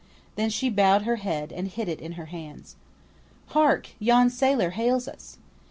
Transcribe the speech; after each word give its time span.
Then 0.35 0.49
she 0.49 0.71
bowed 0.71 1.03
her 1.03 1.17
head 1.17 1.51
and 1.53 1.67
hid 1.67 1.87
it 1.87 2.01
in 2.01 2.13
her 2.13 2.25
hands. 2.25 2.75
"Hark! 3.49 3.89
yon 3.99 4.31
sailor 4.31 4.71
hails 4.71 5.07
us." 5.07 5.37